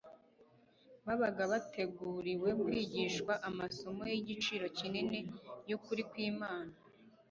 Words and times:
babaga 1.05 1.43
bateguriwe 1.51 2.49
kwigishwa 2.61 3.33
amasomo 3.49 4.03
y'igiciro 4.11 4.65
kinini 4.77 5.19
y'ukuri 5.69 6.01
kw'Imana. 6.09 6.73